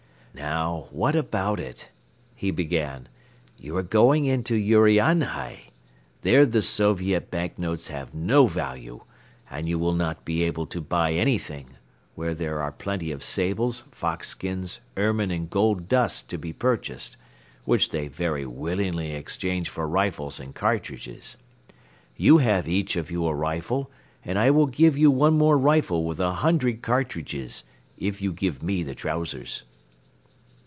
"Now, 0.33 0.87
what 0.91 1.13
about 1.13 1.59
it?" 1.59 1.91
he 2.33 2.51
began. 2.51 3.09
"You 3.57 3.75
are 3.75 3.83
going 3.83 4.23
into 4.23 4.55
Urianhai. 4.55 5.65
There 6.21 6.45
the 6.45 6.61
Soviet 6.61 7.29
bank 7.29 7.59
notes 7.59 7.89
have 7.89 8.13
no 8.13 8.47
value 8.47 9.01
and 9.49 9.67
you 9.67 9.77
will 9.77 9.93
not 9.93 10.23
be 10.23 10.43
able 10.43 10.65
to 10.67 10.79
buy 10.79 11.11
anything, 11.11 11.71
where 12.15 12.33
there 12.33 12.61
are 12.61 12.71
plenty 12.71 13.11
of 13.11 13.25
sables, 13.25 13.83
fox 13.91 14.29
skins, 14.29 14.79
ermine 14.95 15.31
and 15.31 15.49
gold 15.49 15.89
dust 15.89 16.29
to 16.29 16.37
be 16.37 16.53
purchased, 16.53 17.17
which 17.65 17.89
they 17.89 18.07
very 18.07 18.45
willingly 18.45 19.11
exchange 19.13 19.67
for 19.67 19.85
rifles 19.85 20.39
and 20.39 20.55
cartridges. 20.55 21.35
You 22.15 22.37
have 22.37 22.69
each 22.69 22.95
of 22.95 23.11
you 23.11 23.25
a 23.27 23.35
rifle 23.35 23.91
and 24.23 24.39
I 24.39 24.49
will 24.49 24.67
give 24.67 24.97
you 24.97 25.11
one 25.11 25.37
more 25.37 25.57
rifle 25.57 26.05
with 26.05 26.21
a 26.21 26.35
hundred 26.35 26.81
cartridges 26.81 27.65
if 27.97 28.21
you 28.21 28.31
give 28.31 28.63
me 28.63 28.81
the 28.81 28.95
trousers." 28.95 29.63